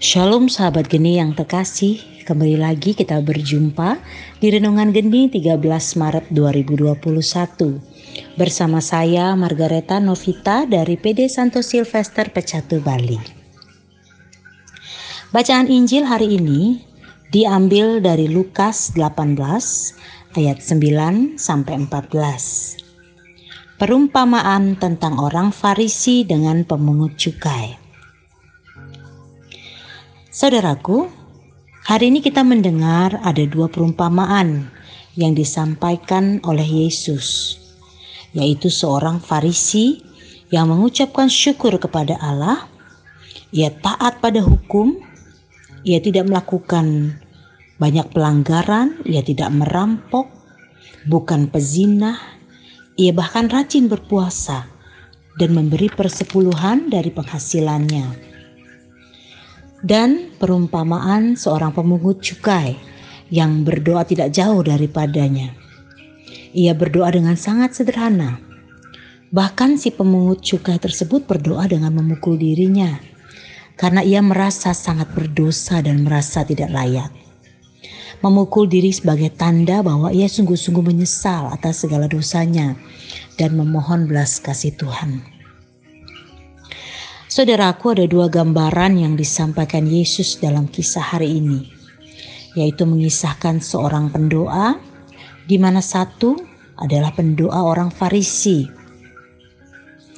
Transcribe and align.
Shalom 0.00 0.48
sahabat 0.48 0.88
geni 0.88 1.20
yang 1.20 1.36
terkasih, 1.36 2.00
kembali 2.24 2.56
lagi 2.56 2.96
kita 2.96 3.20
berjumpa 3.20 4.00
di 4.40 4.48
Renungan 4.48 4.96
Geni 4.96 5.28
13 5.28 5.60
Maret 6.00 6.32
2021 6.32 7.04
bersama 8.40 8.80
saya 8.80 9.36
Margareta 9.36 10.00
Novita 10.00 10.64
dari 10.64 10.96
PD 10.96 11.28
Santo 11.28 11.60
Silvester 11.60 12.32
Pecatu 12.32 12.80
Bali. 12.80 13.20
Bacaan 15.36 15.68
Injil 15.68 16.08
hari 16.08 16.40
ini 16.40 16.80
diambil 17.28 18.00
dari 18.00 18.24
Lukas 18.24 18.96
18 18.96 19.36
ayat 20.32 20.64
9 20.64 21.36
sampai 21.36 21.76
14. 21.76 23.76
Perumpamaan 23.76 24.80
tentang 24.80 25.20
orang 25.20 25.52
Farisi 25.52 26.24
dengan 26.24 26.64
pemungut 26.64 27.20
cukai. 27.20 27.89
Saudaraku, 30.30 31.10
hari 31.90 32.14
ini 32.14 32.22
kita 32.22 32.46
mendengar 32.46 33.18
ada 33.26 33.42
dua 33.50 33.66
perumpamaan 33.66 34.70
yang 35.18 35.34
disampaikan 35.34 36.38
oleh 36.46 36.86
Yesus, 36.86 37.58
yaitu 38.30 38.70
seorang 38.70 39.18
Farisi 39.18 39.98
yang 40.54 40.70
mengucapkan 40.70 41.26
syukur 41.26 41.82
kepada 41.82 42.14
Allah, 42.22 42.62
ia 43.50 43.74
taat 43.74 44.22
pada 44.22 44.38
hukum, 44.38 45.02
ia 45.82 45.98
tidak 45.98 46.30
melakukan 46.30 47.18
banyak 47.82 48.06
pelanggaran, 48.14 49.02
ia 49.02 49.26
tidak 49.26 49.50
merampok, 49.50 50.30
bukan 51.10 51.50
pezinah, 51.50 52.22
ia 52.94 53.10
bahkan 53.10 53.50
rajin 53.50 53.90
berpuasa 53.90 54.70
dan 55.42 55.58
memberi 55.58 55.90
persepuluhan 55.90 56.86
dari 56.86 57.10
penghasilannya 57.10 58.29
dan 59.80 60.32
perumpamaan 60.36 61.36
seorang 61.36 61.72
pemungut 61.72 62.20
cukai 62.20 62.76
yang 63.32 63.64
berdoa 63.64 64.04
tidak 64.04 64.34
jauh 64.34 64.60
daripadanya. 64.60 65.56
Ia 66.50 66.74
berdoa 66.74 67.14
dengan 67.14 67.38
sangat 67.38 67.78
sederhana. 67.78 68.42
Bahkan 69.30 69.78
si 69.78 69.94
pemungut 69.94 70.42
cukai 70.42 70.82
tersebut 70.82 71.24
berdoa 71.24 71.70
dengan 71.70 71.94
memukul 71.94 72.34
dirinya 72.34 72.98
karena 73.78 74.02
ia 74.02 74.20
merasa 74.20 74.74
sangat 74.74 75.08
berdosa 75.14 75.80
dan 75.80 76.02
merasa 76.02 76.42
tidak 76.42 76.68
layak. 76.74 77.08
Memukul 78.20 78.68
diri 78.68 78.92
sebagai 78.92 79.32
tanda 79.32 79.80
bahwa 79.80 80.12
ia 80.12 80.28
sungguh-sungguh 80.28 80.84
menyesal 80.84 81.48
atas 81.48 81.86
segala 81.86 82.04
dosanya 82.04 82.76
dan 83.40 83.56
memohon 83.56 84.04
belas 84.04 84.36
kasih 84.42 84.76
Tuhan. 84.76 85.39
Saudaraku 87.30 87.94
ada 87.94 88.10
dua 88.10 88.26
gambaran 88.26 88.98
yang 88.98 89.14
disampaikan 89.14 89.86
Yesus 89.86 90.42
dalam 90.42 90.66
kisah 90.66 91.14
hari 91.14 91.38
ini, 91.38 91.62
yaitu 92.58 92.82
mengisahkan 92.82 93.62
seorang 93.62 94.10
pendoa, 94.10 94.74
di 95.46 95.54
mana 95.54 95.78
satu 95.78 96.34
adalah 96.74 97.14
pendoa 97.14 97.62
orang 97.62 97.94
Farisi. 97.94 98.66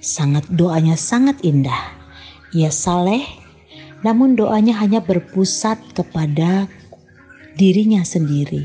Sangat 0.00 0.48
doanya 0.48 0.96
sangat 0.96 1.44
indah. 1.44 1.92
Ia 2.56 2.72
saleh, 2.72 3.20
namun 4.00 4.32
doanya 4.32 4.80
hanya 4.80 5.04
berpusat 5.04 5.76
kepada 5.92 6.72
dirinya 7.60 8.00
sendiri. 8.00 8.64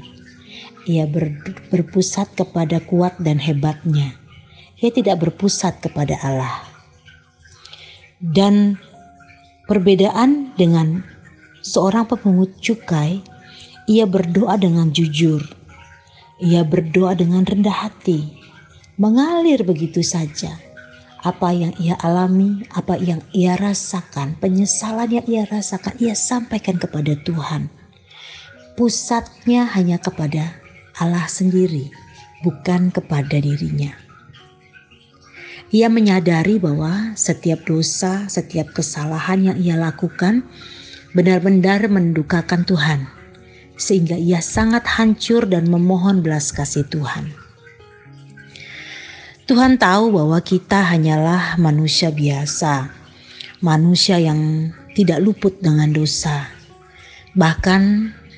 Ia 0.88 1.12
ber, 1.12 1.44
berpusat 1.76 2.40
kepada 2.40 2.80
kuat 2.88 3.20
dan 3.20 3.36
hebatnya. 3.36 4.16
Ia 4.80 4.96
tidak 4.96 5.28
berpusat 5.28 5.84
kepada 5.84 6.16
Allah 6.24 6.69
dan 8.20 8.76
perbedaan 9.68 10.52
dengan 10.60 11.08
seorang 11.64 12.08
pemungut 12.08 12.52
cukai, 12.60 13.24
ia 13.88 14.04
berdoa 14.04 14.60
dengan 14.60 14.92
jujur. 14.92 15.42
Ia 16.40 16.64
berdoa 16.64 17.20
dengan 17.20 17.44
rendah 17.44 17.88
hati, 17.88 18.32
mengalir 18.96 19.60
begitu 19.68 20.00
saja. 20.00 20.56
Apa 21.20 21.52
yang 21.52 21.76
ia 21.84 22.00
alami, 22.00 22.64
apa 22.72 22.96
yang 22.96 23.20
ia 23.36 23.60
rasakan, 23.60 24.40
penyesalan 24.40 25.20
yang 25.20 25.26
ia 25.28 25.44
rasakan, 25.52 26.00
ia 26.00 26.16
sampaikan 26.16 26.80
kepada 26.80 27.12
Tuhan. 27.28 27.68
Pusatnya 28.80 29.68
hanya 29.76 30.00
kepada 30.00 30.56
Allah 30.96 31.28
sendiri, 31.28 31.92
bukan 32.40 32.88
kepada 32.88 33.36
dirinya. 33.36 34.09
Ia 35.70 35.86
menyadari 35.86 36.58
bahwa 36.58 37.14
setiap 37.14 37.62
dosa, 37.70 38.26
setiap 38.26 38.74
kesalahan 38.74 39.54
yang 39.54 39.58
ia 39.62 39.78
lakukan 39.78 40.42
benar-benar 41.14 41.86
mendukakan 41.86 42.66
Tuhan, 42.66 43.06
sehingga 43.78 44.18
ia 44.18 44.42
sangat 44.42 44.82
hancur 44.98 45.46
dan 45.46 45.70
memohon 45.70 46.26
belas 46.26 46.50
kasih 46.50 46.90
Tuhan. 46.90 47.30
Tuhan 49.46 49.78
tahu 49.78 50.14
bahwa 50.14 50.42
kita 50.42 50.90
hanyalah 50.90 51.62
manusia 51.62 52.10
biasa, 52.10 52.90
manusia 53.62 54.18
yang 54.18 54.74
tidak 54.98 55.22
luput 55.22 55.54
dengan 55.62 55.94
dosa. 55.94 56.50
Bahkan 57.38 57.82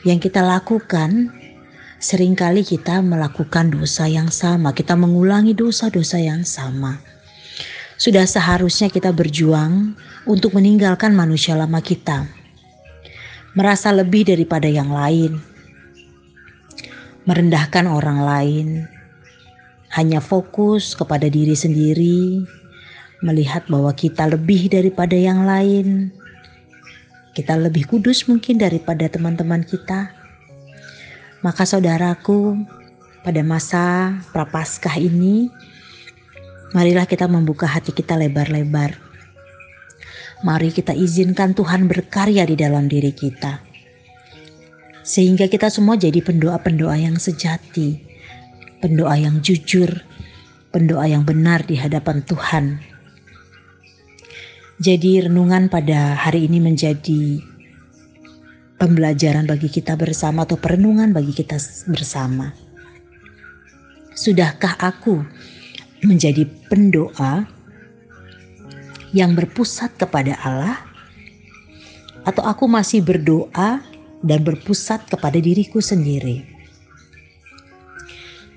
yang 0.04 0.20
kita 0.20 0.44
lakukan 0.44 1.32
sering 1.96 2.36
kali 2.36 2.68
kita 2.68 3.00
melakukan 3.00 3.72
dosa 3.72 4.12
yang 4.12 4.28
sama, 4.28 4.76
kita 4.76 5.00
mengulangi 5.00 5.56
dosa-dosa 5.56 6.20
yang 6.20 6.44
sama. 6.44 7.00
Sudah 8.02 8.26
seharusnya 8.26 8.90
kita 8.90 9.14
berjuang 9.14 9.94
untuk 10.26 10.58
meninggalkan 10.58 11.14
manusia 11.14 11.54
lama 11.54 11.78
kita. 11.86 12.26
Merasa 13.54 13.94
lebih 13.94 14.26
daripada 14.26 14.66
yang 14.66 14.90
lain. 14.90 15.38
Merendahkan 17.30 17.86
orang 17.86 18.26
lain. 18.26 18.68
Hanya 19.94 20.18
fokus 20.18 20.98
kepada 20.98 21.30
diri 21.30 21.54
sendiri. 21.54 22.42
Melihat 23.22 23.70
bahwa 23.70 23.94
kita 23.94 24.34
lebih 24.34 24.74
daripada 24.74 25.14
yang 25.14 25.46
lain. 25.46 26.10
Kita 27.38 27.54
lebih 27.54 27.86
kudus 27.86 28.26
mungkin 28.26 28.58
daripada 28.58 29.06
teman-teman 29.14 29.62
kita. 29.62 30.10
Maka 31.46 31.70
saudaraku, 31.70 32.66
pada 33.22 33.46
masa 33.46 34.18
prapaskah 34.34 34.98
ini 34.98 35.54
Marilah 36.72 37.04
kita 37.04 37.28
membuka 37.28 37.68
hati 37.68 37.92
kita 37.92 38.16
lebar-lebar. 38.16 38.96
Mari 40.42 40.72
kita 40.72 40.96
izinkan 40.96 41.52
Tuhan 41.52 41.92
berkarya 41.92 42.48
di 42.48 42.56
dalam 42.56 42.88
diri 42.88 43.12
kita. 43.12 43.60
Sehingga 45.04 45.52
kita 45.52 45.68
semua 45.68 46.00
jadi 46.00 46.24
pendoa-pendoa 46.24 46.96
yang 46.96 47.20
sejati, 47.20 48.00
pendoa 48.80 49.20
yang 49.20 49.44
jujur, 49.44 50.00
pendoa 50.72 51.12
yang 51.12 51.28
benar 51.28 51.68
di 51.68 51.76
hadapan 51.76 52.24
Tuhan. 52.24 52.80
Jadi 54.80 55.28
renungan 55.28 55.68
pada 55.68 56.16
hari 56.16 56.48
ini 56.48 56.64
menjadi 56.64 57.44
pembelajaran 58.80 59.46
bagi 59.46 59.68
kita 59.68 59.94
bersama 60.00 60.48
atau 60.48 60.56
perenungan 60.56 61.12
bagi 61.12 61.36
kita 61.36 61.60
bersama. 61.92 62.56
Sudahkah 64.16 64.80
aku 64.82 65.22
menjadi 66.06 66.48
pendoa 66.70 67.46
yang 69.12 69.36
berpusat 69.36 69.96
kepada 70.00 70.40
Allah, 70.42 70.80
atau 72.24 72.46
aku 72.46 72.70
masih 72.70 73.04
berdoa 73.04 73.82
dan 74.22 74.40
berpusat 74.46 75.10
kepada 75.10 75.38
diriku 75.42 75.82
sendiri. 75.82 76.46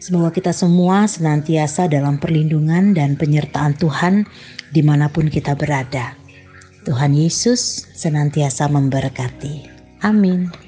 Semoga 0.05 0.37
kita 0.37 0.53
semua 0.53 1.09
senantiasa 1.09 1.89
dalam 1.89 2.21
perlindungan 2.21 2.93
dan 2.93 3.17
penyertaan 3.17 3.73
Tuhan 3.81 4.29
di 4.69 4.85
mana 4.85 5.09
pun 5.09 5.33
kita 5.33 5.57
berada. 5.57 6.13
Tuhan 6.85 7.17
Yesus 7.17 7.89
senantiasa 7.97 8.69
memberkati. 8.69 9.65
Amin. 10.05 10.64